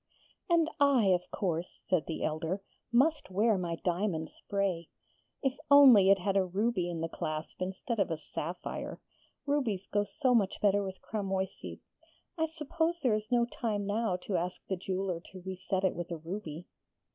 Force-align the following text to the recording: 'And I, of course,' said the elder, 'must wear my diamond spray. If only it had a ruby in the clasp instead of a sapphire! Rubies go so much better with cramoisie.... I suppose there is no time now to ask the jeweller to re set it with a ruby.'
'And 0.49 0.67
I, 0.79 1.09
of 1.09 1.29
course,' 1.29 1.79
said 1.87 2.07
the 2.07 2.23
elder, 2.23 2.63
'must 2.91 3.29
wear 3.29 3.55
my 3.55 3.75
diamond 3.83 4.31
spray. 4.31 4.89
If 5.43 5.53
only 5.69 6.09
it 6.09 6.17
had 6.17 6.35
a 6.35 6.43
ruby 6.43 6.89
in 6.89 7.01
the 7.01 7.07
clasp 7.07 7.61
instead 7.61 7.99
of 7.99 8.09
a 8.09 8.17
sapphire! 8.17 8.99
Rubies 9.45 9.85
go 9.85 10.03
so 10.03 10.33
much 10.33 10.59
better 10.59 10.81
with 10.81 11.03
cramoisie.... 11.03 11.81
I 12.35 12.47
suppose 12.47 12.99
there 12.99 13.13
is 13.13 13.31
no 13.31 13.45
time 13.45 13.85
now 13.85 14.15
to 14.23 14.37
ask 14.37 14.59
the 14.67 14.75
jeweller 14.75 15.19
to 15.33 15.41
re 15.41 15.55
set 15.55 15.83
it 15.83 15.93
with 15.93 16.09
a 16.09 16.17
ruby.' 16.17 16.65